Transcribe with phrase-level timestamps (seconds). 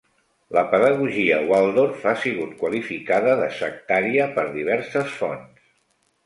[0.57, 5.71] La pedagogia Waldorf ha sigut qualificada de sectària per diverses fonts.